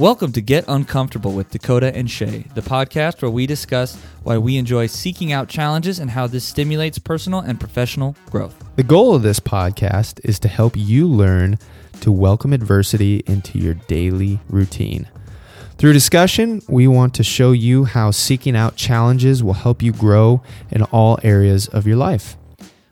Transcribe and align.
Welcome 0.00 0.32
to 0.32 0.40
Get 0.40 0.64
Uncomfortable 0.66 1.32
with 1.34 1.50
Dakota 1.50 1.94
and 1.94 2.10
Shay, 2.10 2.46
the 2.54 2.62
podcast 2.62 3.20
where 3.20 3.30
we 3.30 3.46
discuss 3.46 3.96
why 4.22 4.38
we 4.38 4.56
enjoy 4.56 4.86
seeking 4.86 5.30
out 5.30 5.50
challenges 5.50 5.98
and 5.98 6.10
how 6.10 6.26
this 6.26 6.42
stimulates 6.42 6.98
personal 6.98 7.40
and 7.40 7.60
professional 7.60 8.16
growth. 8.30 8.64
The 8.76 8.82
goal 8.82 9.14
of 9.14 9.20
this 9.20 9.40
podcast 9.40 10.18
is 10.24 10.38
to 10.38 10.48
help 10.48 10.72
you 10.74 11.06
learn 11.06 11.58
to 12.00 12.10
welcome 12.10 12.54
adversity 12.54 13.22
into 13.26 13.58
your 13.58 13.74
daily 13.74 14.40
routine. 14.48 15.06
Through 15.76 15.92
discussion, 15.92 16.62
we 16.66 16.86
want 16.86 17.12
to 17.16 17.22
show 17.22 17.52
you 17.52 17.84
how 17.84 18.10
seeking 18.10 18.56
out 18.56 18.76
challenges 18.76 19.44
will 19.44 19.52
help 19.52 19.82
you 19.82 19.92
grow 19.92 20.42
in 20.70 20.82
all 20.84 21.18
areas 21.22 21.68
of 21.68 21.86
your 21.86 21.96
life. 21.96 22.38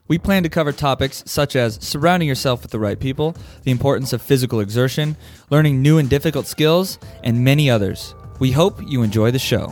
We 0.08 0.16
plan 0.16 0.42
to 0.44 0.48
cover 0.48 0.72
topics 0.72 1.22
such 1.26 1.54
as 1.54 1.78
surrounding 1.82 2.26
yourself 2.26 2.62
with 2.62 2.70
the 2.70 2.78
right 2.78 2.98
people, 2.98 3.36
the 3.64 3.70
importance 3.70 4.14
of 4.14 4.22
physical 4.22 4.60
exertion, 4.60 5.18
learning 5.50 5.82
new 5.82 5.98
and 5.98 6.08
difficult 6.08 6.46
skills, 6.46 6.98
and 7.22 7.44
many 7.44 7.68
others. 7.68 8.14
We 8.38 8.50
hope 8.50 8.80
you 8.82 9.02
enjoy 9.02 9.32
the 9.32 9.38
show. 9.38 9.66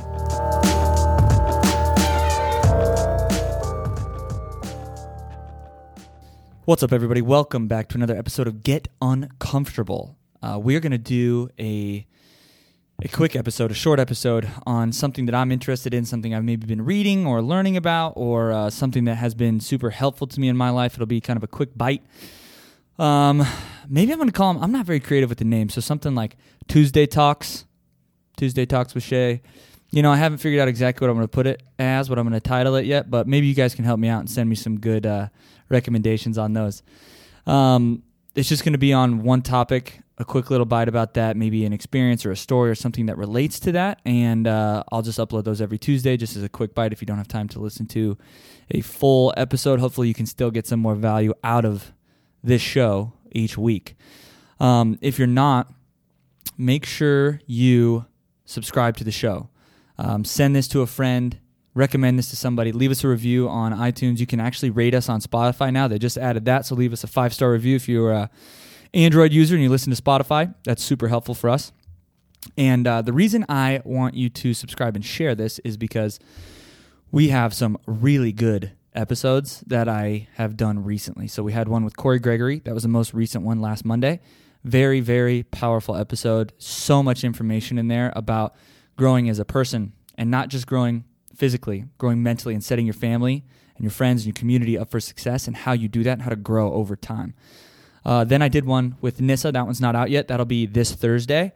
What's 6.66 6.83
up, 6.83 6.93
everybody? 6.93 7.23
Welcome 7.23 7.66
back 7.66 7.89
to 7.89 7.95
another 7.95 8.15
episode 8.15 8.47
of 8.47 8.63
Get 8.63 8.89
Uncomfortable. 9.01 10.19
Uh, 10.43 10.59
we're 10.63 10.80
going 10.80 10.93
to 10.93 10.99
do 10.99 11.49
a 11.59 12.07
a 13.03 13.09
quick 13.09 13.37
episode, 13.37 13.71
a 13.71 13.75
short 13.75 14.01
episode 14.01 14.49
on 14.67 14.91
something 14.91 15.27
that 15.27 15.35
I'm 15.35 15.53
interested 15.53 15.93
in, 15.93 16.07
something 16.07 16.35
I've 16.35 16.45
maybe 16.45 16.67
been 16.67 16.83
reading 16.83 17.27
or 17.27 17.43
learning 17.43 17.77
about, 17.77 18.15
or 18.17 18.53
uh, 18.53 18.71
something 18.71 19.05
that 19.05 19.17
has 19.17 19.35
been 19.35 19.61
super 19.61 19.91
helpful 19.91 20.27
to 20.27 20.41
me 20.41 20.49
in 20.49 20.57
my 20.57 20.71
life. 20.71 20.95
It'll 20.95 21.05
be 21.05 21.21
kind 21.21 21.37
of 21.37 21.43
a 21.43 21.47
quick 21.47 21.77
bite. 21.77 22.03
Um, 22.99 23.47
maybe 23.87 24.13
I'm 24.13 24.19
going 24.19 24.31
to 24.31 24.33
call 24.33 24.55
them. 24.55 24.63
I'm 24.63 24.73
not 24.73 24.87
very 24.87 25.01
creative 25.01 25.29
with 25.29 25.39
the 25.39 25.45
name, 25.45 25.69
so 25.69 25.83
something 25.83 26.15
like 26.15 26.37
Tuesday 26.69 27.05
Talks, 27.05 27.67
Tuesday 28.39 28.65
Talks 28.65 28.95
with 28.95 29.05
Shay. 29.05 29.43
You 29.91 30.03
know, 30.03 30.10
I 30.10 30.16
haven't 30.16 30.38
figured 30.38 30.60
out 30.60 30.69
exactly 30.69 31.07
what 31.07 31.10
I'm 31.10 31.16
going 31.16 31.29
to 31.29 31.33
put 31.33 31.47
it 31.47 31.63
as, 31.79 32.09
what 32.09 32.19
I'm 32.19 32.27
going 32.27 32.41
to 32.41 32.49
title 32.49 32.77
it 32.77 32.87
yet, 32.87 33.10
but 33.10 33.29
maybe 33.29 33.47
you 33.47 33.55
guys 33.55 33.75
can 33.75 33.85
help 33.85 34.01
me 34.01 34.09
out 34.09 34.21
and 34.21 34.31
send 34.31 34.49
me 34.49 34.57
some 34.57 34.81
good 34.81 35.05
uh, 35.05 35.29
recommendations 35.69 36.38
on 36.38 36.55
those. 36.55 36.83
Um, 37.47 38.03
it's 38.35 38.49
just 38.49 38.65
going 38.65 38.73
to 38.73 38.79
be 38.79 38.95
on 38.95 39.23
one 39.23 39.43
topic 39.43 40.01
a 40.19 40.25
quick 40.25 40.51
little 40.51 40.67
bite 40.67 40.89
about 40.89 41.15
that, 41.15 41.37
maybe 41.37 41.65
an 41.67 41.73
experience 41.73 42.25
or 42.25 42.31
a 42.31 42.37
story 42.37 42.71
or 42.71 42.75
something 42.75 43.07
that 43.07 43.19
relates 43.19 43.61
to 43.61 43.73
that. 43.73 44.01
And 44.05 44.47
uh, 44.47 44.83
I'll 44.91 45.03
just 45.03 45.19
upload 45.19 45.45
those 45.45 45.61
every 45.61 45.79
Tuesday 45.79 46.17
just 46.17 46.37
as 46.37 46.43
a 46.43 46.49
quick 46.49 46.75
bite 46.75 46.93
if 46.93 47.03
you 47.03 47.07
don't 47.07 47.19
have 47.19 47.29
time 47.29 47.49
to 47.49 47.61
listen 47.61 47.87
to 47.89 48.17
a 48.71 48.81
full 48.81 49.35
episode. 49.37 49.79
Hopefully, 49.79 50.09
you 50.09 50.15
can 50.15 50.27
still 50.27 50.51
get 50.51 50.67
some 50.67 50.81
more 50.81 50.95
value 50.95 51.35
out 51.45 51.65
of 51.65 51.93
this 52.43 52.63
show 52.63 53.13
each 53.33 53.59
week. 53.59 53.95
Um, 54.59 54.99
if 55.03 55.19
you're 55.19 55.27
not, 55.27 55.71
make 56.57 56.87
sure 56.87 57.41
you 57.47 58.07
subscribe 58.47 58.97
to 58.97 59.05
the 59.05 59.13
show. 59.13 59.51
Um, 59.99 60.25
send 60.25 60.57
this 60.57 60.69
to 60.69 60.81
a 60.81 60.87
friend. 60.87 61.39
Recommend 61.75 62.19
this 62.19 62.31
to 62.31 62.37
somebody. 62.37 62.73
Leave 62.73 62.91
us 62.91 63.05
a 63.05 63.09
review 63.09 63.51
on 63.51 63.73
iTunes. 63.73 64.19
You 64.19 64.27
can 64.27 64.41
actually 64.41 64.71
rate 64.71 64.94
us 64.94 65.11
on 65.11 65.21
Spotify 65.21 65.71
now. 65.71 65.89
They 65.89 65.99
just 65.99 66.17
added 66.17 66.47
that, 66.47 66.65
so 66.65 66.75
leave 66.75 66.94
us 66.94 67.05
a 67.05 67.06
five 67.06 67.34
star 67.34 67.53
review 67.53 67.77
if 67.77 67.87
you're. 67.87 68.15
Uh, 68.15 68.27
Android 68.97 69.31
user 69.31 69.55
and 69.55 69.62
you 69.62 69.69
listen 69.69 69.94
to 69.94 70.03
Spotify, 70.03 70.55
that's 70.65 70.83
super 70.83 71.09
helpful 71.09 71.34
for 71.34 71.50
us. 71.50 71.71
And 72.56 72.87
uh, 72.87 73.03
the 73.03 73.12
reason 73.12 73.44
I 73.47 73.83
want 73.84 74.15
you 74.15 74.31
to 74.31 74.55
subscribe 74.55 74.97
and 74.97 75.05
share 75.05 75.34
this 75.34 75.59
is 75.61 75.77
because 75.77 76.19
we 77.11 77.28
have 77.28 77.53
some 77.53 77.77
really 77.87 78.33
good 78.33 78.72
episodes 78.94 79.62
that 79.66 79.87
I 79.87 80.28
have 80.37 80.56
done 80.56 80.83
recently. 80.83 81.28
So 81.28 81.43
we 81.43 81.53
had 81.53 81.69
one 81.69 81.84
with 81.84 81.99
Corey 81.99 82.19
Gregory. 82.19 82.61
That 82.61 82.72
was 82.72 82.84
the 82.84 82.88
most 82.88 83.12
recent 83.12 83.44
one 83.44 83.61
last 83.61 83.84
Monday. 83.84 84.21
Very, 84.65 85.00
very 85.00 85.43
powerful 85.43 85.94
episode. 85.94 86.55
So 86.56 87.03
much 87.03 87.22
information 87.22 87.77
in 87.77 87.88
there 87.88 88.15
about 88.16 88.55
growing 88.97 89.28
as 89.28 89.38
a 89.38 89.44
person 89.44 89.93
and 90.16 90.31
not 90.31 90.49
just 90.49 90.66
growing 90.66 91.05
physically, 91.34 91.84
growing 91.99 92.22
mentally 92.22 92.55
and 92.55 92.65
setting 92.65 92.87
your 92.87 92.94
family 92.94 93.44
and 93.76 93.84
your 93.84 93.91
friends 93.91 94.22
and 94.22 94.28
your 94.28 94.41
community 94.41 94.78
up 94.78 94.91
for 94.91 95.00
success 95.00 95.47
and 95.47 95.54
how 95.54 95.72
you 95.72 95.87
do 95.87 96.03
that 96.03 96.12
and 96.12 96.22
how 96.22 96.31
to 96.31 96.37
grow 96.37 96.72
over 96.72 96.97
time. 96.97 97.34
Uh, 98.06 98.22
then 98.22 98.41
I 98.41 98.49
did 98.49 98.65
one 98.65 98.97
with 99.00 99.21
Nissa. 99.21 99.50
That 99.50 99.67
one's 99.67 99.81
not 99.81 99.97
out 99.97 100.11
yet. 100.11 100.28
That'll 100.28 100.47
be 100.47 100.65
this 100.65 100.93
Thursday. 100.93 101.53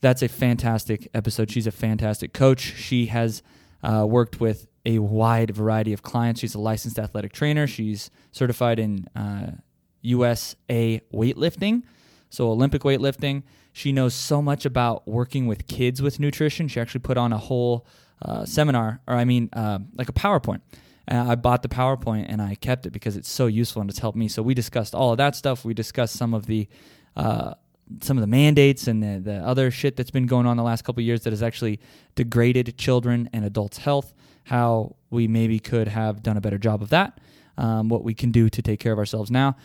That's 0.00 0.20
a 0.20 0.28
fantastic 0.28 1.08
episode. 1.14 1.48
She's 1.48 1.68
a 1.68 1.70
fantastic 1.70 2.32
coach. 2.32 2.60
She 2.60 3.06
has 3.06 3.40
uh, 3.84 4.04
worked 4.08 4.40
with 4.40 4.66
a 4.84 4.98
wide 4.98 5.54
variety 5.54 5.92
of 5.92 6.02
clients. 6.02 6.40
She's 6.40 6.56
a 6.56 6.58
licensed 6.58 6.98
athletic 6.98 7.32
trainer. 7.32 7.68
She's 7.68 8.10
certified 8.32 8.80
in 8.80 9.06
uh, 9.14 9.52
USA 10.00 11.00
weightlifting, 11.14 11.84
so 12.30 12.50
Olympic 12.50 12.82
weightlifting. 12.82 13.44
She 13.72 13.92
knows 13.92 14.12
so 14.12 14.42
much 14.42 14.66
about 14.66 15.06
working 15.06 15.46
with 15.46 15.68
kids 15.68 16.02
with 16.02 16.18
nutrition. 16.18 16.66
She 16.66 16.80
actually 16.80 17.02
put 17.02 17.16
on 17.16 17.32
a 17.32 17.38
whole 17.38 17.86
uh, 18.20 18.44
seminar, 18.44 19.00
or 19.06 19.14
I 19.14 19.24
mean, 19.24 19.50
uh, 19.52 19.78
like 19.94 20.08
a 20.08 20.12
PowerPoint 20.12 20.62
and 21.08 21.30
I 21.30 21.34
bought 21.34 21.62
the 21.62 21.68
PowerPoint 21.68 22.26
and 22.28 22.40
I 22.40 22.54
kept 22.54 22.86
it 22.86 22.90
because 22.90 23.16
it's 23.16 23.30
so 23.30 23.46
useful 23.46 23.80
and 23.80 23.90
it's 23.90 23.98
helped 23.98 24.16
me. 24.16 24.28
So 24.28 24.42
we 24.42 24.54
discussed 24.54 24.94
all 24.94 25.10
of 25.12 25.18
that 25.18 25.34
stuff. 25.34 25.64
We 25.64 25.74
discussed 25.74 26.16
some 26.16 26.34
of 26.34 26.46
the 26.46 26.68
uh, 27.16 27.54
some 28.00 28.16
of 28.16 28.22
the 28.22 28.28
mandates 28.28 28.86
and 28.86 29.02
the, 29.02 29.20
the 29.20 29.36
other 29.46 29.70
shit 29.70 29.96
that's 29.96 30.10
been 30.10 30.26
going 30.26 30.46
on 30.46 30.56
the 30.56 30.62
last 30.62 30.82
couple 30.82 31.02
years 31.02 31.22
that 31.22 31.30
has 31.30 31.42
actually 31.42 31.78
degraded 32.14 32.78
children 32.78 33.28
and 33.32 33.44
adults' 33.44 33.78
health. 33.78 34.14
How 34.44 34.96
we 35.10 35.28
maybe 35.28 35.58
could 35.58 35.88
have 35.88 36.22
done 36.22 36.36
a 36.36 36.40
better 36.40 36.58
job 36.58 36.82
of 36.82 36.88
that. 36.90 37.20
Um, 37.58 37.88
what 37.88 38.02
we 38.02 38.14
can 38.14 38.30
do 38.30 38.48
to 38.48 38.62
take 38.62 38.80
care 38.80 38.92
of 38.92 38.98
ourselves 38.98 39.30
now. 39.30 39.56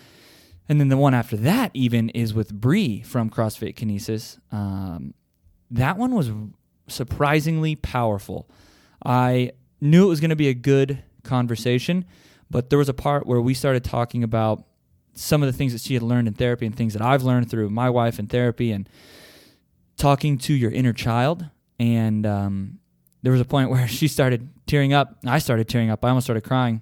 And 0.67 0.79
then 0.79 0.89
the 0.89 0.97
one 0.97 1.13
after 1.13 1.37
that, 1.37 1.71
even, 1.73 2.09
is 2.09 2.33
with 2.33 2.53
Bree 2.53 3.01
from 3.01 3.29
CrossFit 3.29 3.75
Kinesis. 3.75 4.37
Um, 4.51 5.13
that 5.71 5.97
one 5.97 6.13
was 6.13 6.31
surprisingly 6.87 7.75
powerful. 7.75 8.49
I 9.05 9.51
knew 9.79 10.05
it 10.05 10.09
was 10.09 10.19
going 10.19 10.31
to 10.31 10.35
be 10.35 10.49
a 10.49 10.53
good 10.53 11.03
conversation. 11.27 12.05
But 12.49 12.69
there 12.69 12.79
was 12.79 12.89
a 12.89 12.93
part 12.93 13.27
where 13.27 13.41
we 13.41 13.53
started 13.53 13.83
talking 13.83 14.23
about 14.23 14.63
some 15.13 15.43
of 15.43 15.47
the 15.47 15.57
things 15.57 15.73
that 15.73 15.81
she 15.81 15.93
had 15.93 16.03
learned 16.03 16.27
in 16.27 16.33
therapy 16.33 16.65
and 16.65 16.75
things 16.75 16.93
that 16.93 17.01
I've 17.01 17.23
learned 17.23 17.49
through 17.49 17.69
my 17.69 17.89
wife 17.89 18.19
in 18.19 18.27
therapy 18.27 18.71
and 18.71 18.87
talking 19.97 20.37
to 20.39 20.53
your 20.53 20.71
inner 20.71 20.93
child. 20.93 21.45
And 21.79 22.25
um, 22.25 22.79
there 23.21 23.31
was 23.31 23.41
a 23.41 23.45
point 23.45 23.69
where 23.71 23.87
she 23.87 24.07
started 24.07 24.49
tearing 24.65 24.93
up. 24.93 25.17
I 25.25 25.39
started 25.39 25.67
tearing 25.67 25.89
up. 25.89 26.03
I 26.05 26.09
almost 26.09 26.25
started 26.25 26.43
crying 26.43 26.81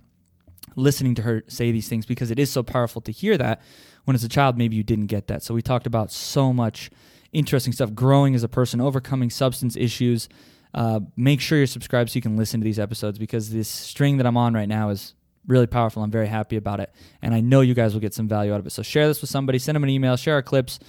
listening 0.76 1.16
to 1.16 1.22
her 1.22 1.44
say 1.48 1.72
these 1.72 1.88
things 1.88 2.06
because 2.06 2.32
it 2.32 2.40
is 2.40 2.52
so 2.52 2.64
powerful 2.64 3.02
to 3.02 3.12
hear 3.12 3.38
that 3.38 3.62
when 4.04 4.16
as 4.16 4.24
a 4.24 4.30
child 4.30 4.58
maybe 4.58 4.76
you 4.76 4.84
didn't 4.84 5.08
get 5.08 5.28
that. 5.28 5.44
So 5.44 5.54
we 5.54 5.62
talked 5.62 5.88
about 5.88 6.12
so 6.12 6.54
much 6.54 6.92
interesting 7.32 7.74
stuff 7.74 7.94
growing 7.94 8.36
as 8.36 8.44
a 8.44 8.50
person, 8.50 8.80
overcoming 8.80 9.30
substance 9.30 9.76
issues, 9.76 10.30
uh, 10.76 11.00
make 11.16 11.40
sure 11.40 11.58
you're 11.58 11.68
subscribed 11.68 12.12
so 12.12 12.18
you 12.18 12.22
can 12.22 12.36
listen 12.36 12.60
to 12.60 12.66
these 12.66 12.80
episodes 12.80 13.18
because 13.18 13.50
this 13.50 13.70
string 13.70 14.18
that 14.18 14.28
I'm 14.28 14.36
on 14.36 14.54
right 14.54 14.68
now 14.68 14.90
is 14.90 15.16
really 15.48 15.68
powerful. 15.68 16.04
I'm 16.04 16.12
very 16.12 16.28
happy 16.28 16.58
about 16.58 16.82
it. 16.82 16.94
And 17.22 17.34
I 17.34 17.40
know 17.40 17.62
you 17.62 17.74
guys 17.74 17.94
will 17.94 18.02
get 18.02 18.14
some 18.14 18.28
value 18.28 18.54
out 18.54 18.60
of 18.60 18.68
it. 18.68 18.72
So 18.72 18.84
share 18.84 19.08
this 19.08 19.22
with 19.22 19.30
somebody, 19.30 19.58
send 19.58 19.78
them 19.78 19.84
an 19.84 19.90
email, 19.90 20.18
share 20.18 20.34
our 20.34 20.42
clips, 20.42 20.80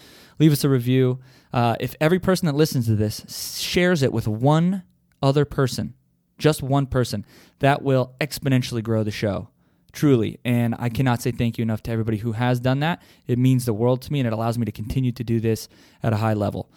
leave 0.41 0.53
us 0.53 0.65
a 0.65 0.69
review. 0.69 1.21
Uh, 1.53 1.77
if 1.79 1.95
every 2.01 2.19
person 2.19 2.47
that 2.47 2.57
listens 2.57 2.87
to 2.87 2.97
this 2.97 3.25
shares 3.61 4.03
it 4.03 4.13
with 4.13 4.27
one 4.27 4.83
other 5.23 5.45
person, 5.45 5.95
just 6.37 6.65
one 6.65 6.87
person, 6.87 7.25
that 7.61 7.83
will 7.83 8.15
exponentially 8.21 8.83
grow 8.83 9.05
the 9.05 9.13
show. 9.13 9.49
Truly. 9.93 10.41
And 10.45 10.75
I 10.79 10.89
cannot 10.89 11.23
say 11.23 11.31
thank 11.31 11.59
you 11.59 11.63
enough 11.63 11.83
to 11.85 11.93
everybody 11.93 12.19
who 12.19 12.33
has 12.33 12.59
done 12.59 12.81
that. 12.81 13.01
It 13.29 13.39
means 13.39 13.67
the 13.67 13.73
world 13.73 14.03
to 14.03 14.13
me 14.13 14.19
and 14.19 14.27
it 14.27 14.33
allows 14.33 14.59
me 14.59 14.65
to 14.65 14.73
continue 14.73 15.13
to 15.13 15.23
do 15.23 15.39
this 15.39 15.69
at 16.03 16.13
a 16.13 16.17
high 16.17 16.35
level. 16.35 16.71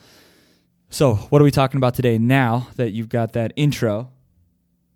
So, 0.92 1.16
what 1.16 1.40
are 1.40 1.46
we 1.46 1.52
talking 1.52 1.78
about 1.78 1.94
today 1.94 2.18
now 2.18 2.68
that 2.76 2.94
you've 2.94 3.10
got 3.10 3.34
that 3.34 3.54
intro? 3.56 4.10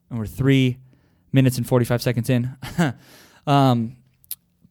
And 0.10 0.18
we're 0.18 0.26
three 0.26 0.80
minutes 1.32 1.58
and 1.58 1.68
45 1.68 2.02
seconds 2.02 2.32
in. 2.32 2.58
um, 3.48 3.98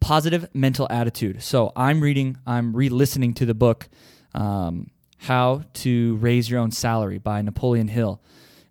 positive 0.01 0.49
mental 0.53 0.89
attitude. 0.91 1.41
So, 1.41 1.73
I'm 1.77 2.01
reading, 2.01 2.39
I'm 2.45 2.75
re 2.75 2.89
listening 2.89 3.35
to 3.35 3.47
the 3.47 3.55
book, 3.55 3.89
um, 4.35 4.91
How 5.19 5.63
to 5.75 6.17
Raise 6.17 6.51
Your 6.51 6.59
Own 6.59 6.73
Salary 6.73 7.19
by 7.19 7.41
Napoleon 7.41 7.87
Hill. 7.87 8.21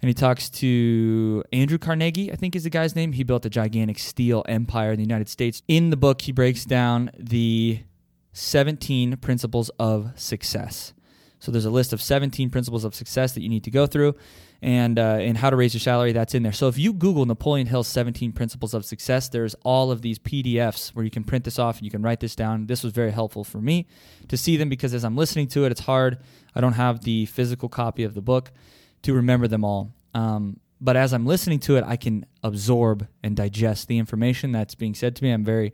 And 0.02 0.10
he 0.10 0.14
talks 0.14 0.50
to 0.50 1.46
Andrew 1.54 1.78
Carnegie, 1.78 2.34
I 2.34 2.36
think 2.36 2.58
is 2.58 2.66
the 2.66 2.70
guy's 2.70 2.98
name. 2.98 3.14
He 3.14 3.24
built 3.24 3.46
a 3.46 3.50
gigantic 3.50 3.98
steel 3.98 4.44
empire 4.50 4.92
in 4.92 4.98
the 4.98 5.04
United 5.04 5.30
States. 5.30 5.62
In 5.70 5.90
the 5.90 5.98
book, 5.98 6.24
he 6.24 6.34
breaks 6.34 6.66
down 6.66 7.12
the 7.18 7.84
17 8.34 9.18
principles 9.18 9.70
of 9.80 10.12
success. 10.18 10.92
So 11.42 11.52
there's 11.52 11.66
a 11.66 11.72
list 11.72 11.92
of 11.92 12.02
17 12.02 12.52
principles 12.52 12.86
of 12.86 12.94
success 12.94 13.34
that 13.34 13.42
you 13.42 13.50
need 13.50 13.64
to 13.64 13.72
go 13.72 13.88
through, 13.88 14.16
and 14.62 15.00
uh, 15.00 15.18
and 15.20 15.38
how 15.38 15.50
to 15.50 15.56
raise 15.56 15.74
your 15.74 15.82
salary. 15.82 16.12
That's 16.12 16.36
in 16.36 16.44
there. 16.44 16.52
So 16.52 16.68
if 16.68 16.78
you 16.78 16.94
Google 16.94 17.26
Napoleon 17.26 17.66
Hill's 17.66 17.88
17 17.88 18.32
principles 18.32 18.76
of 18.76 18.86
success, 18.86 19.28
there's 19.28 19.56
all 19.64 19.92
of 19.92 20.04
these 20.04 20.20
PDFs 20.20 20.90
where 20.90 21.04
you 21.04 21.10
can 21.10 21.24
print 21.24 21.44
this 21.44 21.58
off 21.58 21.78
and 21.78 21.86
you 21.86 21.92
can 21.92 22.04
write 22.04 22.20
this 22.20 22.36
down. 22.36 22.68
This 22.68 22.84
was 22.84 22.94
very 22.94 23.12
helpful 23.12 23.44
for 23.44 23.60
me 23.60 23.88
to 24.28 24.38
see 24.38 24.56
them 24.56 24.70
because 24.70 24.94
as 24.94 25.04
I'm 25.04 25.18
listening 25.18 25.48
to 25.48 25.66
it, 25.66 25.72
it's 25.72 25.82
hard. 25.82 26.20
I 26.56 26.62
don't 26.62 26.74
have 26.74 27.04
the 27.04 27.26
physical 27.26 27.70
copy 27.70 28.04
of 28.04 28.14
the 28.14 28.22
book 28.22 28.52
to 29.02 29.14
remember 29.16 29.48
them 29.48 29.66
all. 29.66 29.92
Um, 30.14 30.60
but 30.80 30.96
as 30.96 31.12
I'm 31.12 31.26
listening 31.26 31.60
to 31.62 31.78
it, 31.78 31.84
I 31.88 31.96
can 31.96 32.26
absorb 32.44 33.08
and 33.24 33.36
digest 33.36 33.88
the 33.88 33.98
information 33.98 34.52
that's 34.52 34.76
being 34.76 34.94
said 34.94 35.16
to 35.16 35.24
me. 35.24 35.32
I'm 35.32 35.44
very 35.44 35.74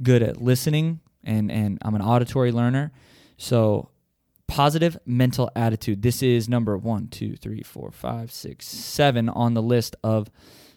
good 0.00 0.22
at 0.22 0.40
listening, 0.40 1.00
and 1.24 1.50
and 1.50 1.78
I'm 1.82 1.96
an 1.96 2.02
auditory 2.02 2.52
learner. 2.52 2.92
So 3.36 3.90
positive 4.48 4.98
mental 5.06 5.50
attitude. 5.54 6.02
This 6.02 6.22
is 6.22 6.48
number 6.48 6.76
one, 6.76 7.06
two, 7.08 7.36
three, 7.36 7.62
four, 7.62 7.92
five, 7.92 8.32
six, 8.32 8.66
seven 8.66 9.28
on 9.28 9.54
the 9.54 9.62
list 9.62 9.94
of 10.02 10.28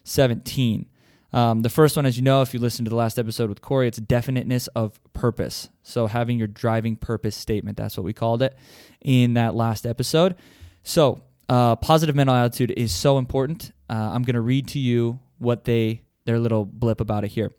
17. 0.04 0.86
Um, 1.32 1.60
the 1.60 1.70
first 1.70 1.96
one, 1.96 2.04
as 2.04 2.16
you 2.16 2.22
know, 2.22 2.42
if 2.42 2.52
you 2.52 2.60
listened 2.60 2.86
to 2.86 2.90
the 2.90 2.96
last 2.96 3.18
episode 3.18 3.48
with 3.48 3.62
Corey, 3.62 3.88
it's 3.88 3.98
definiteness 3.98 4.66
of 4.68 5.00
purpose. 5.14 5.70
So 5.82 6.06
having 6.06 6.38
your 6.38 6.46
driving 6.46 6.94
purpose 6.94 7.34
statement, 7.34 7.78
that's 7.78 7.96
what 7.96 8.04
we 8.04 8.12
called 8.12 8.42
it 8.42 8.56
in 9.00 9.34
that 9.34 9.54
last 9.54 9.86
episode. 9.86 10.36
So 10.82 11.22
uh, 11.48 11.76
positive 11.76 12.14
mental 12.14 12.36
attitude 12.36 12.72
is 12.76 12.92
so 12.92 13.16
important. 13.16 13.72
Uh, 13.88 14.10
I'm 14.12 14.22
going 14.22 14.34
to 14.34 14.42
read 14.42 14.68
to 14.68 14.78
you 14.78 15.18
what 15.38 15.64
they 15.64 16.02
their 16.24 16.38
little 16.38 16.64
blip 16.64 17.00
about 17.00 17.24
it 17.24 17.28
here. 17.28 17.50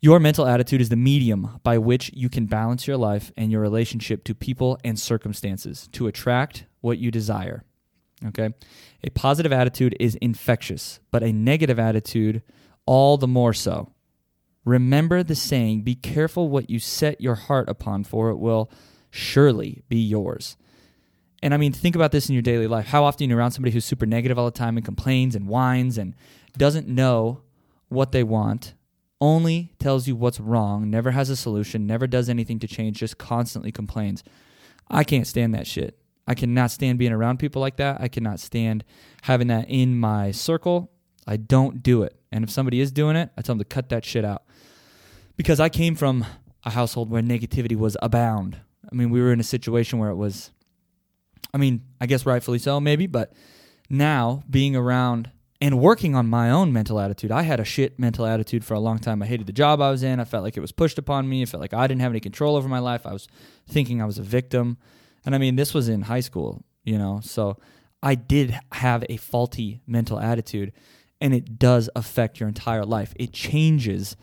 Your 0.00 0.20
mental 0.20 0.46
attitude 0.46 0.80
is 0.80 0.90
the 0.90 0.96
medium 0.96 1.58
by 1.64 1.78
which 1.78 2.12
you 2.14 2.28
can 2.28 2.46
balance 2.46 2.86
your 2.86 2.96
life 2.96 3.32
and 3.36 3.50
your 3.50 3.60
relationship 3.60 4.22
to 4.24 4.34
people 4.34 4.78
and 4.84 4.98
circumstances 4.98 5.88
to 5.92 6.06
attract 6.06 6.66
what 6.80 6.98
you 6.98 7.10
desire. 7.10 7.64
Okay? 8.26 8.50
A 9.02 9.10
positive 9.10 9.52
attitude 9.52 9.96
is 9.98 10.14
infectious, 10.16 11.00
but 11.10 11.22
a 11.22 11.32
negative 11.32 11.78
attitude 11.80 12.42
all 12.86 13.16
the 13.16 13.26
more 13.26 13.52
so. 13.52 13.92
Remember 14.64 15.22
the 15.22 15.34
saying, 15.34 15.82
be 15.82 15.94
careful 15.94 16.48
what 16.48 16.70
you 16.70 16.78
set 16.78 17.20
your 17.20 17.34
heart 17.34 17.68
upon, 17.68 18.04
for 18.04 18.30
it 18.30 18.36
will 18.36 18.70
surely 19.10 19.82
be 19.88 19.98
yours. 19.98 20.56
And 21.42 21.54
I 21.54 21.56
mean, 21.56 21.72
think 21.72 21.96
about 21.96 22.12
this 22.12 22.28
in 22.28 22.34
your 22.34 22.42
daily 22.42 22.66
life. 22.66 22.86
How 22.86 23.04
often 23.04 23.28
you're 23.28 23.38
around 23.38 23.52
somebody 23.52 23.72
who's 23.72 23.84
super 23.84 24.06
negative 24.06 24.38
all 24.38 24.44
the 24.44 24.50
time 24.50 24.76
and 24.76 24.84
complains 24.84 25.34
and 25.34 25.48
whines 25.48 25.98
and 25.98 26.14
doesn't 26.56 26.88
know 26.88 27.42
what 27.88 28.12
they 28.12 28.22
want, 28.22 28.74
only 29.20 29.72
tells 29.78 30.06
you 30.06 30.16
what's 30.16 30.40
wrong, 30.40 30.90
never 30.90 31.10
has 31.10 31.30
a 31.30 31.36
solution, 31.36 31.86
never 31.86 32.06
does 32.06 32.28
anything 32.28 32.58
to 32.60 32.68
change, 32.68 32.98
just 32.98 33.18
constantly 33.18 33.72
complains. 33.72 34.22
I 34.90 35.04
can't 35.04 35.26
stand 35.26 35.54
that 35.54 35.66
shit. 35.66 35.98
I 36.26 36.34
cannot 36.34 36.70
stand 36.70 36.98
being 36.98 37.12
around 37.12 37.38
people 37.38 37.60
like 37.60 37.76
that. 37.76 38.00
I 38.00 38.08
cannot 38.08 38.38
stand 38.38 38.84
having 39.22 39.48
that 39.48 39.68
in 39.68 39.98
my 39.98 40.30
circle. 40.30 40.90
I 41.26 41.36
don't 41.36 41.82
do 41.82 42.02
it. 42.02 42.18
And 42.30 42.44
if 42.44 42.50
somebody 42.50 42.80
is 42.80 42.92
doing 42.92 43.16
it, 43.16 43.30
I 43.36 43.42
tell 43.42 43.54
them 43.54 43.60
to 43.60 43.64
cut 43.64 43.88
that 43.88 44.04
shit 44.04 44.24
out. 44.24 44.44
Because 45.36 45.58
I 45.58 45.68
came 45.68 45.94
from 45.94 46.26
a 46.64 46.70
household 46.70 47.10
where 47.10 47.22
negativity 47.22 47.76
was 47.76 47.96
abound. 48.02 48.58
I 48.90 48.94
mean, 48.94 49.10
we 49.10 49.20
were 49.20 49.32
in 49.32 49.40
a 49.40 49.44
situation 49.44 49.98
where 49.98 50.10
it 50.10 50.16
was, 50.16 50.50
I 51.54 51.58
mean, 51.58 51.82
I 52.00 52.06
guess 52.06 52.26
rightfully 52.26 52.58
so, 52.58 52.78
maybe, 52.80 53.06
but 53.06 53.32
now 53.88 54.42
being 54.50 54.76
around 54.76 55.30
and 55.60 55.80
working 55.80 56.14
on 56.14 56.28
my 56.28 56.50
own 56.50 56.72
mental 56.72 57.00
attitude. 57.00 57.32
I 57.32 57.42
had 57.42 57.58
a 57.58 57.64
shit 57.64 57.98
mental 57.98 58.24
attitude 58.26 58.64
for 58.64 58.74
a 58.74 58.80
long 58.80 58.98
time. 58.98 59.22
I 59.22 59.26
hated 59.26 59.46
the 59.46 59.52
job 59.52 59.80
I 59.80 59.90
was 59.90 60.02
in. 60.02 60.20
I 60.20 60.24
felt 60.24 60.44
like 60.44 60.56
it 60.56 60.60
was 60.60 60.72
pushed 60.72 60.98
upon 60.98 61.28
me. 61.28 61.42
I 61.42 61.46
felt 61.46 61.60
like 61.60 61.74
I 61.74 61.86
didn't 61.86 62.00
have 62.02 62.12
any 62.12 62.20
control 62.20 62.56
over 62.56 62.68
my 62.68 62.78
life. 62.78 63.06
I 63.06 63.12
was 63.12 63.26
thinking 63.68 64.00
I 64.00 64.06
was 64.06 64.18
a 64.18 64.22
victim. 64.22 64.78
And 65.24 65.34
I 65.34 65.38
mean, 65.38 65.56
this 65.56 65.74
was 65.74 65.88
in 65.88 66.02
high 66.02 66.20
school, 66.20 66.64
you 66.84 66.96
know, 66.96 67.20
so 67.22 67.58
I 68.02 68.14
did 68.14 68.58
have 68.72 69.04
a 69.08 69.16
faulty 69.16 69.80
mental 69.86 70.20
attitude, 70.20 70.72
and 71.20 71.34
it 71.34 71.58
does 71.58 71.90
affect 71.96 72.38
your 72.38 72.48
entire 72.48 72.84
life. 72.84 73.12
It 73.16 73.32
changes 73.32 74.16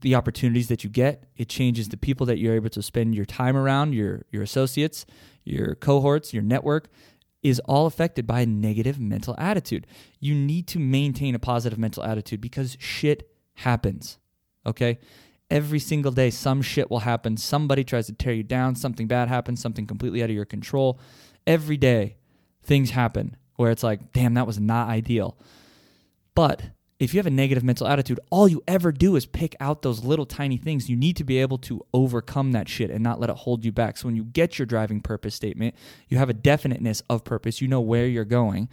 the 0.00 0.14
opportunities 0.14 0.68
that 0.68 0.84
you 0.84 0.90
get. 0.90 1.24
It 1.36 1.48
changes 1.48 1.88
the 1.88 1.96
people 1.96 2.26
that 2.26 2.38
you're 2.38 2.54
able 2.54 2.68
to 2.70 2.82
spend 2.82 3.14
your 3.14 3.24
time 3.24 3.56
around, 3.56 3.94
your 3.94 4.22
your 4.30 4.42
associates, 4.42 5.04
your 5.44 5.74
cohorts, 5.74 6.32
your 6.32 6.42
network 6.42 6.88
is 7.42 7.60
all 7.60 7.86
affected 7.86 8.26
by 8.26 8.40
a 8.40 8.46
negative 8.46 9.00
mental 9.00 9.34
attitude. 9.38 9.86
You 10.20 10.34
need 10.34 10.66
to 10.68 10.78
maintain 10.78 11.34
a 11.34 11.38
positive 11.38 11.78
mental 11.78 12.04
attitude 12.04 12.40
because 12.40 12.76
shit 12.78 13.28
happens. 13.54 14.18
Okay? 14.64 14.98
Every 15.50 15.80
single 15.80 16.12
day, 16.12 16.30
some 16.30 16.62
shit 16.62 16.90
will 16.90 17.00
happen. 17.00 17.36
Somebody 17.36 17.84
tries 17.84 18.06
to 18.06 18.12
tear 18.12 18.32
you 18.32 18.42
down. 18.42 18.74
Something 18.74 19.06
bad 19.06 19.28
happens. 19.28 19.60
Something 19.60 19.86
completely 19.86 20.22
out 20.22 20.30
of 20.30 20.36
your 20.36 20.44
control. 20.44 20.98
Every 21.46 21.76
day, 21.76 22.16
things 22.62 22.90
happen 22.90 23.36
where 23.56 23.70
it's 23.70 23.82
like, 23.82 24.12
damn, 24.12 24.34
that 24.34 24.46
was 24.46 24.58
not 24.58 24.88
ideal. 24.88 25.36
But 26.34 26.62
if 27.02 27.12
you 27.12 27.18
have 27.18 27.26
a 27.26 27.30
negative 27.30 27.64
mental 27.64 27.88
attitude, 27.88 28.20
all 28.30 28.46
you 28.46 28.62
ever 28.68 28.92
do 28.92 29.16
is 29.16 29.26
pick 29.26 29.56
out 29.58 29.82
those 29.82 30.04
little 30.04 30.24
tiny 30.24 30.56
things. 30.56 30.88
You 30.88 30.94
need 30.94 31.16
to 31.16 31.24
be 31.24 31.38
able 31.38 31.58
to 31.58 31.84
overcome 31.92 32.52
that 32.52 32.68
shit 32.68 32.92
and 32.92 33.02
not 33.02 33.18
let 33.18 33.28
it 33.28 33.34
hold 33.34 33.64
you 33.64 33.72
back. 33.72 33.96
So 33.96 34.06
when 34.06 34.14
you 34.14 34.22
get 34.22 34.56
your 34.56 34.66
driving 34.66 35.00
purpose 35.00 35.34
statement, 35.34 35.74
you 36.08 36.18
have 36.18 36.30
a 36.30 36.32
definiteness 36.32 37.02
of 37.10 37.24
purpose. 37.24 37.60
You 37.60 37.66
know 37.66 37.80
where 37.80 38.06
you're 38.06 38.24
going. 38.24 38.68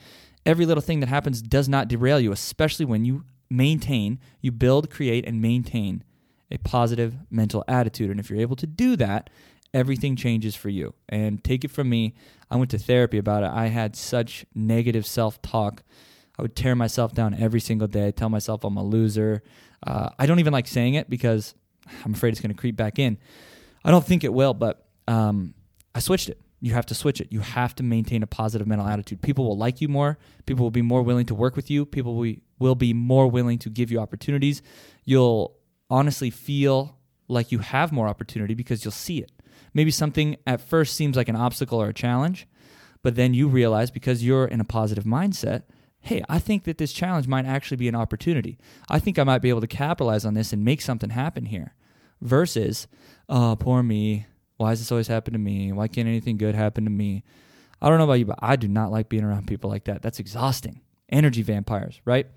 Every 0.45 0.67
little 0.67 0.83
thing 0.83 0.99
that 0.99 1.09
happens 1.09 1.41
does 1.41 1.67
not 1.67 1.87
derail 1.87 2.19
you, 2.19 2.31
especially 2.31 2.85
when 2.85 3.03
you 3.03 3.23
maintain, 3.49 4.19
you 4.41 4.51
build, 4.51 4.91
create, 4.91 5.25
and 5.25 5.41
maintain 5.41 6.03
a 6.51 6.59
positive 6.59 7.15
mental 7.31 7.63
attitude. 7.67 8.11
And 8.11 8.19
if 8.19 8.29
you're 8.29 8.41
able 8.41 8.55
to 8.57 8.67
do 8.67 8.95
that, 8.97 9.31
everything 9.73 10.15
changes 10.15 10.55
for 10.55 10.69
you. 10.69 10.93
And 11.07 11.43
take 11.43 11.63
it 11.63 11.71
from 11.71 11.89
me, 11.89 12.13
I 12.51 12.57
went 12.57 12.69
to 12.71 12.77
therapy 12.77 13.17
about 13.17 13.41
it. 13.41 13.49
I 13.49 13.69
had 13.69 13.95
such 13.95 14.45
negative 14.53 15.07
self 15.07 15.41
talk 15.41 15.81
I 16.39 16.41
would 16.41 16.55
tear 16.55 16.73
myself 16.73 17.13
down 17.13 17.33
every 17.33 17.59
single 17.59 17.89
day. 17.89 18.07
I 18.07 18.11
tell 18.11 18.29
myself 18.29 18.63
I'm 18.63 18.77
a 18.77 18.83
loser. 18.83 19.43
Uh, 19.85 20.09
I 20.17 20.25
don't 20.25 20.39
even 20.39 20.53
like 20.53 20.67
saying 20.67 20.93
it 20.93 21.09
because 21.09 21.53
I'm 22.05 22.13
afraid 22.13 22.29
it's 22.29 22.39
going 22.39 22.55
to 22.55 22.57
creep 22.57 22.77
back 22.77 22.97
in. 22.97 23.17
I 23.83 23.91
don't 23.91 24.05
think 24.05 24.23
it 24.23 24.33
will, 24.33 24.53
but 24.53 24.87
um, 25.05 25.53
I 25.93 25.99
switched 25.99 26.29
it. 26.29 26.39
You 26.61 26.73
have 26.75 26.85
to 26.87 26.95
switch 26.95 27.19
it. 27.19 27.27
You 27.29 27.41
have 27.41 27.75
to 27.75 27.83
maintain 27.83 28.23
a 28.23 28.27
positive 28.27 28.67
mental 28.67 28.87
attitude. 28.87 29.21
People 29.21 29.45
will 29.45 29.57
like 29.57 29.81
you 29.81 29.89
more. 29.89 30.17
People 30.45 30.63
will 30.63 30.71
be 30.71 30.81
more 30.81 31.01
willing 31.01 31.25
to 31.25 31.35
work 31.35 31.57
with 31.57 31.69
you. 31.69 31.85
People 31.85 32.15
will 32.15 32.23
be, 32.23 32.41
will 32.57 32.75
be 32.75 32.93
more 32.93 33.27
willing 33.27 33.59
to 33.59 33.69
give 33.69 33.91
you 33.91 33.99
opportunities. 33.99 34.61
You'll 35.03 35.57
honestly 35.89 36.29
feel 36.29 36.97
like 37.27 37.51
you 37.51 37.59
have 37.59 37.91
more 37.91 38.07
opportunity 38.07 38.53
because 38.53 38.85
you'll 38.85 38.93
see 38.93 39.19
it. 39.19 39.31
Maybe 39.73 39.91
something 39.91 40.37
at 40.47 40.61
first 40.61 40.95
seems 40.95 41.17
like 41.17 41.27
an 41.27 41.35
obstacle 41.35 41.81
or 41.81 41.89
a 41.89 41.93
challenge, 41.93 42.47
but 43.03 43.15
then 43.15 43.33
you 43.33 43.49
realize 43.49 43.91
because 43.91 44.23
you're 44.23 44.45
in 44.45 44.61
a 44.61 44.65
positive 44.65 45.03
mindset 45.03 45.63
hey, 46.01 46.23
I 46.29 46.39
think 46.39 46.63
that 46.63 46.77
this 46.77 46.93
challenge 46.93 47.27
might 47.27 47.45
actually 47.45 47.77
be 47.77 47.87
an 47.87 47.95
opportunity. 47.95 48.57
I 48.89 48.99
think 48.99 49.19
I 49.19 49.23
might 49.23 49.41
be 49.41 49.49
able 49.49 49.61
to 49.61 49.67
capitalize 49.67 50.25
on 50.25 50.33
this 50.33 50.53
and 50.53 50.63
make 50.63 50.81
something 50.81 51.09
happen 51.09 51.45
here. 51.45 51.75
Versus, 52.21 52.87
oh, 53.27 53.55
poor 53.59 53.81
me. 53.83 54.25
Why 54.57 54.71
does 54.71 54.79
this 54.79 54.91
always 54.91 55.07
happen 55.07 55.33
to 55.33 55.39
me? 55.39 55.71
Why 55.71 55.87
can't 55.87 56.07
anything 56.07 56.37
good 56.37 56.55
happen 56.55 56.83
to 56.83 56.89
me? 56.89 57.23
I 57.81 57.87
don't 57.87 57.97
know 57.97 58.03
about 58.03 58.19
you, 58.19 58.25
but 58.25 58.39
I 58.41 58.57
do 58.57 58.67
not 58.67 58.91
like 58.91 59.07
being 59.07 59.23
around 59.23 59.47
people 59.47 59.69
like 59.69 59.85
that. 59.85 60.01
That's 60.01 60.19
exhausting. 60.19 60.81
Energy 61.09 61.41
vampires, 61.41 62.01
right? 62.03 62.27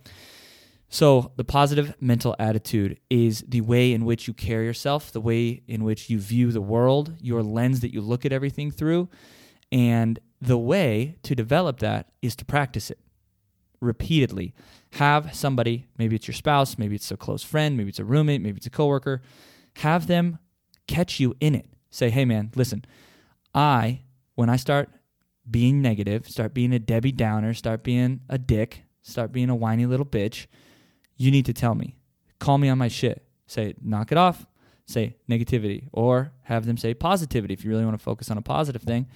So, 0.88 1.32
the 1.36 1.44
positive 1.44 1.94
mental 2.00 2.36
attitude 2.38 3.00
is 3.08 3.42
the 3.48 3.62
way 3.62 3.92
in 3.92 4.04
which 4.04 4.28
you 4.28 4.34
carry 4.34 4.66
yourself, 4.66 5.10
the 5.10 5.22
way 5.22 5.62
in 5.66 5.84
which 5.84 6.10
you 6.10 6.18
view 6.18 6.52
the 6.52 6.60
world, 6.60 7.14
your 7.20 7.42
lens 7.42 7.80
that 7.80 7.92
you 7.92 8.02
look 8.02 8.24
at 8.24 8.32
everything 8.32 8.70
through. 8.70 9.08
And 9.72 10.20
the 10.40 10.58
way 10.58 11.16
to 11.22 11.34
develop 11.34 11.78
that 11.78 12.12
is 12.20 12.36
to 12.36 12.44
practice 12.44 12.90
it 12.90 12.98
repeatedly. 13.82 14.54
Have 14.92 15.34
somebody, 15.34 15.86
maybe 15.98 16.16
it's 16.16 16.28
your 16.28 16.34
spouse, 16.34 16.78
maybe 16.78 16.94
it's 16.94 17.10
a 17.10 17.16
close 17.16 17.42
friend, 17.42 17.76
maybe 17.76 17.90
it's 17.90 17.98
a 17.98 18.04
roommate, 18.04 18.40
maybe 18.40 18.56
it's 18.56 18.66
a 18.66 18.70
coworker, 18.70 19.20
have 19.76 20.06
them 20.06 20.38
catch 20.86 21.20
you 21.20 21.34
in 21.40 21.54
it. 21.54 21.66
Say, 21.90 22.08
hey 22.08 22.24
man, 22.24 22.50
listen, 22.54 22.84
I, 23.54 24.02
when 24.34 24.48
I 24.48 24.56
start 24.56 24.88
being 25.50 25.82
negative, 25.82 26.28
start 26.28 26.54
being 26.54 26.72
a 26.72 26.78
Debbie 26.78 27.12
Downer, 27.12 27.52
start 27.52 27.82
being 27.82 28.20
a 28.28 28.38
dick, 28.38 28.84
start 29.02 29.32
being 29.32 29.50
a 29.50 29.56
whiny 29.56 29.84
little 29.84 30.06
bitch, 30.06 30.46
you 31.16 31.30
need 31.30 31.46
to 31.46 31.52
tell 31.52 31.74
me. 31.74 31.96
Call 32.38 32.58
me 32.58 32.68
on 32.68 32.78
my 32.78 32.88
shit. 32.88 33.24
Say, 33.46 33.74
knock 33.82 34.12
it 34.12 34.18
off. 34.18 34.46
Say 34.86 35.16
negativity. 35.28 35.88
Or 35.92 36.32
have 36.42 36.66
them 36.66 36.76
say 36.76 36.94
positivity 36.94 37.54
if 37.54 37.64
you 37.64 37.70
really 37.70 37.84
want 37.84 37.96
to 37.96 38.02
focus 38.02 38.30
on 38.30 38.38
a 38.38 38.42
positive 38.42 38.82
thing 38.82 39.06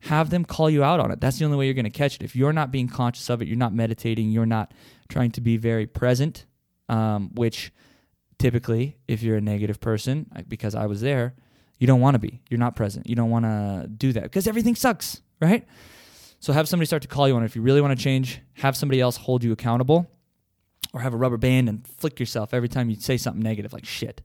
have 0.00 0.30
them 0.30 0.44
call 0.44 0.70
you 0.70 0.84
out 0.84 1.00
on 1.00 1.10
it. 1.10 1.20
That's 1.20 1.38
the 1.38 1.44
only 1.44 1.56
way 1.56 1.66
you're 1.66 1.74
going 1.74 1.84
to 1.84 1.90
catch 1.90 2.16
it. 2.16 2.22
If 2.22 2.36
you're 2.36 2.52
not 2.52 2.70
being 2.70 2.88
conscious 2.88 3.28
of 3.30 3.42
it, 3.42 3.48
you're 3.48 3.56
not 3.56 3.74
meditating, 3.74 4.30
you're 4.30 4.46
not 4.46 4.72
trying 5.08 5.30
to 5.32 5.40
be 5.40 5.56
very 5.56 5.86
present, 5.86 6.46
um, 6.88 7.30
which 7.34 7.72
typically, 8.38 8.96
if 9.08 9.22
you're 9.22 9.36
a 9.36 9.40
negative 9.40 9.80
person, 9.80 10.26
because 10.46 10.74
I 10.74 10.86
was 10.86 11.00
there, 11.00 11.34
you 11.78 11.86
don't 11.86 12.00
want 12.00 12.14
to 12.14 12.18
be. 12.18 12.40
You're 12.48 12.58
not 12.58 12.76
present. 12.76 13.08
You 13.08 13.16
don't 13.16 13.30
want 13.30 13.44
to 13.44 13.88
do 13.88 14.12
that 14.12 14.24
because 14.24 14.46
everything 14.46 14.74
sucks, 14.74 15.22
right? 15.40 15.66
So 16.40 16.52
have 16.52 16.68
somebody 16.68 16.86
start 16.86 17.02
to 17.02 17.08
call 17.08 17.26
you 17.28 17.34
on 17.34 17.42
it. 17.42 17.46
If 17.46 17.56
you 17.56 17.62
really 17.62 17.80
want 17.80 17.96
to 17.96 18.02
change, 18.02 18.40
have 18.54 18.76
somebody 18.76 19.00
else 19.00 19.16
hold 19.16 19.42
you 19.42 19.52
accountable 19.52 20.10
or 20.92 21.00
have 21.00 21.14
a 21.14 21.16
rubber 21.16 21.36
band 21.36 21.68
and 21.68 21.86
flick 21.86 22.20
yourself 22.20 22.54
every 22.54 22.68
time 22.68 22.90
you 22.90 22.96
say 22.96 23.16
something 23.16 23.42
negative 23.42 23.72
like 23.72 23.84
shit, 23.84 24.22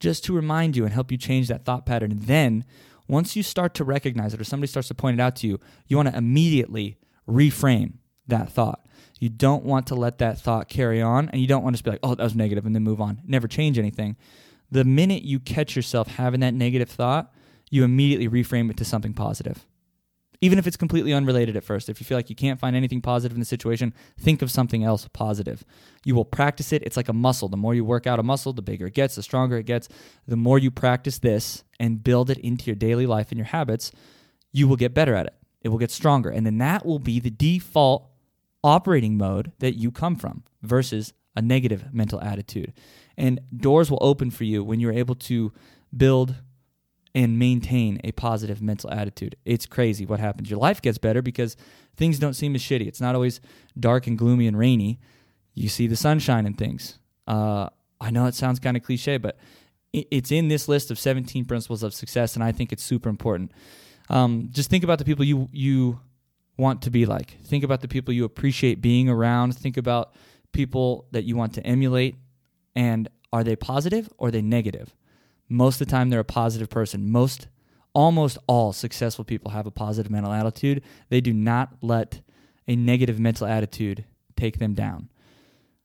just 0.00 0.24
to 0.24 0.32
remind 0.32 0.76
you 0.76 0.84
and 0.84 0.92
help 0.92 1.10
you 1.10 1.18
change 1.18 1.48
that 1.48 1.64
thought 1.64 1.84
pattern. 1.84 2.12
And 2.12 2.22
then 2.22 2.64
once 3.08 3.34
you 3.34 3.42
start 3.42 3.74
to 3.74 3.84
recognize 3.84 4.34
it 4.34 4.40
or 4.40 4.44
somebody 4.44 4.68
starts 4.68 4.88
to 4.88 4.94
point 4.94 5.18
it 5.18 5.22
out 5.22 5.36
to 5.36 5.46
you, 5.46 5.58
you 5.86 5.96
want 5.96 6.08
to 6.08 6.16
immediately 6.16 6.98
reframe 7.28 7.94
that 8.26 8.50
thought. 8.50 8.86
You 9.18 9.28
don't 9.28 9.64
want 9.64 9.86
to 9.88 9.94
let 9.94 10.18
that 10.18 10.38
thought 10.38 10.68
carry 10.68 11.02
on 11.02 11.28
and 11.30 11.40
you 11.40 11.48
don't 11.48 11.64
want 11.64 11.74
to 11.74 11.78
just 11.78 11.84
be 11.84 11.90
like, 11.90 12.00
oh, 12.02 12.14
that 12.14 12.22
was 12.22 12.36
negative 12.36 12.66
and 12.66 12.74
then 12.74 12.84
move 12.84 13.00
on. 13.00 13.22
Never 13.26 13.48
change 13.48 13.78
anything. 13.78 14.16
The 14.70 14.84
minute 14.84 15.22
you 15.22 15.40
catch 15.40 15.74
yourself 15.74 16.08
having 16.08 16.40
that 16.40 16.54
negative 16.54 16.90
thought, 16.90 17.32
you 17.70 17.84
immediately 17.84 18.28
reframe 18.28 18.70
it 18.70 18.76
to 18.76 18.84
something 18.84 19.14
positive 19.14 19.66
even 20.40 20.58
if 20.58 20.66
it's 20.66 20.76
completely 20.76 21.12
unrelated 21.12 21.56
at 21.56 21.64
first. 21.64 21.88
If 21.88 22.00
you 22.00 22.06
feel 22.06 22.16
like 22.16 22.30
you 22.30 22.36
can't 22.36 22.60
find 22.60 22.76
anything 22.76 23.00
positive 23.00 23.34
in 23.36 23.40
the 23.40 23.46
situation, 23.46 23.92
think 24.18 24.40
of 24.42 24.50
something 24.50 24.84
else 24.84 25.08
positive. 25.12 25.64
You 26.04 26.14
will 26.14 26.24
practice 26.24 26.72
it. 26.72 26.82
It's 26.82 26.96
like 26.96 27.08
a 27.08 27.12
muscle. 27.12 27.48
The 27.48 27.56
more 27.56 27.74
you 27.74 27.84
work 27.84 28.06
out 28.06 28.20
a 28.20 28.22
muscle, 28.22 28.52
the 28.52 28.62
bigger 28.62 28.86
it 28.86 28.94
gets, 28.94 29.16
the 29.16 29.22
stronger 29.22 29.56
it 29.58 29.66
gets. 29.66 29.88
The 30.26 30.36
more 30.36 30.58
you 30.58 30.70
practice 30.70 31.18
this 31.18 31.64
and 31.80 32.04
build 32.04 32.30
it 32.30 32.38
into 32.38 32.66
your 32.66 32.76
daily 32.76 33.06
life 33.06 33.30
and 33.30 33.38
your 33.38 33.46
habits, 33.46 33.90
you 34.52 34.68
will 34.68 34.76
get 34.76 34.94
better 34.94 35.14
at 35.14 35.26
it. 35.26 35.34
It 35.62 35.70
will 35.70 35.78
get 35.78 35.90
stronger. 35.90 36.30
And 36.30 36.46
then 36.46 36.58
that 36.58 36.86
will 36.86 37.00
be 37.00 37.18
the 37.18 37.30
default 37.30 38.08
operating 38.62 39.16
mode 39.16 39.52
that 39.58 39.76
you 39.76 39.90
come 39.90 40.16
from 40.16 40.44
versus 40.62 41.12
a 41.36 41.42
negative 41.42 41.92
mental 41.92 42.20
attitude. 42.20 42.72
And 43.16 43.40
doors 43.56 43.90
will 43.90 43.98
open 44.00 44.30
for 44.30 44.44
you 44.44 44.62
when 44.62 44.78
you're 44.78 44.92
able 44.92 45.14
to 45.16 45.52
build 45.96 46.36
and 47.14 47.38
maintain 47.38 48.00
a 48.04 48.12
positive 48.12 48.60
mental 48.60 48.90
attitude. 48.90 49.36
It's 49.44 49.66
crazy 49.66 50.04
what 50.06 50.20
happens. 50.20 50.50
Your 50.50 50.60
life 50.60 50.82
gets 50.82 50.98
better 50.98 51.22
because 51.22 51.56
things 51.96 52.18
don't 52.18 52.34
seem 52.34 52.54
as 52.54 52.62
shitty. 52.62 52.86
It's 52.86 53.00
not 53.00 53.14
always 53.14 53.40
dark 53.78 54.06
and 54.06 54.18
gloomy 54.18 54.46
and 54.46 54.58
rainy. 54.58 55.00
You 55.54 55.68
see 55.68 55.86
the 55.86 55.96
sunshine 55.96 56.46
and 56.46 56.56
things. 56.56 56.98
Uh, 57.26 57.68
I 58.00 58.10
know 58.10 58.26
it 58.26 58.34
sounds 58.34 58.60
kind 58.60 58.76
of 58.76 58.82
cliche, 58.82 59.16
but 59.16 59.38
it's 59.92 60.30
in 60.30 60.48
this 60.48 60.68
list 60.68 60.90
of 60.90 60.98
17 60.98 61.44
principles 61.46 61.82
of 61.82 61.94
success, 61.94 62.34
and 62.34 62.44
I 62.44 62.52
think 62.52 62.72
it's 62.72 62.82
super 62.82 63.08
important. 63.08 63.52
Um, 64.10 64.48
just 64.52 64.70
think 64.70 64.84
about 64.84 64.98
the 64.98 65.04
people 65.04 65.24
you 65.24 65.48
you 65.50 66.00
want 66.56 66.82
to 66.82 66.90
be 66.90 67.06
like. 67.06 67.38
Think 67.44 67.64
about 67.64 67.80
the 67.80 67.88
people 67.88 68.12
you 68.12 68.24
appreciate 68.24 68.80
being 68.82 69.08
around. 69.08 69.56
Think 69.56 69.76
about 69.76 70.14
people 70.52 71.06
that 71.12 71.24
you 71.24 71.36
want 71.36 71.54
to 71.54 71.66
emulate, 71.66 72.16
and 72.74 73.08
are 73.32 73.44
they 73.44 73.56
positive 73.56 74.08
or 74.18 74.28
are 74.28 74.30
they 74.30 74.42
negative? 74.42 74.94
Most 75.48 75.80
of 75.80 75.86
the 75.86 75.90
time, 75.90 76.10
they're 76.10 76.20
a 76.20 76.24
positive 76.24 76.68
person. 76.68 77.10
Most, 77.10 77.48
almost 77.94 78.38
all 78.46 78.72
successful 78.72 79.24
people 79.24 79.52
have 79.52 79.66
a 79.66 79.70
positive 79.70 80.10
mental 80.10 80.32
attitude. 80.32 80.82
They 81.08 81.20
do 81.20 81.32
not 81.32 81.76
let 81.80 82.20
a 82.66 82.76
negative 82.76 83.18
mental 83.18 83.46
attitude 83.46 84.04
take 84.36 84.58
them 84.58 84.74
down. 84.74 85.08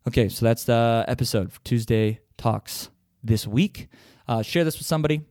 Okay, 0.08 0.28
so 0.28 0.46
that's 0.46 0.66
the 0.66 1.06
episode 1.08 1.54
for 1.54 1.62
Tuesday 1.64 2.20
Talks 2.38 2.90
this 3.24 3.48
week. 3.48 3.88
Uh, 4.28 4.42
share 4.42 4.64
this 4.64 4.78
with 4.78 4.88
somebody. 4.88 5.22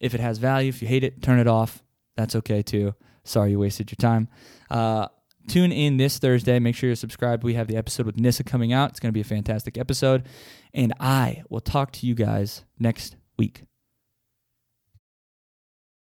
If 0.00 0.14
it 0.14 0.20
has 0.20 0.38
value, 0.38 0.70
if 0.70 0.80
you 0.80 0.88
hate 0.88 1.04
it, 1.04 1.22
turn 1.22 1.38
it 1.38 1.46
off. 1.46 1.82
That's 2.16 2.34
okay 2.36 2.62
too. 2.62 2.94
Sorry 3.24 3.50
you 3.52 3.58
wasted 3.58 3.90
your 3.90 3.96
time. 3.96 4.28
Uh, 4.70 5.08
tune 5.48 5.70
in 5.70 5.96
this 5.96 6.18
Thursday. 6.18 6.58
Make 6.58 6.74
sure 6.74 6.88
you're 6.88 6.96
subscribed. 6.96 7.44
We 7.44 7.54
have 7.54 7.68
the 7.68 7.76
episode 7.76 8.06
with 8.06 8.18
Nissa 8.18 8.42
coming 8.42 8.72
out. 8.72 8.90
It's 8.90 9.00
going 9.00 9.10
to 9.10 9.16
be 9.16 9.20
a 9.20 9.24
fantastic 9.24 9.78
episode. 9.78 10.24
And 10.74 10.92
I 10.98 11.42
will 11.48 11.60
talk 11.60 11.92
to 11.92 12.06
you 12.06 12.14
guys 12.14 12.64
next 12.78 13.16
week. 13.36 13.64